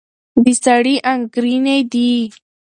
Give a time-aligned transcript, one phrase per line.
[0.43, 2.11] د سړي انګېرنې دي.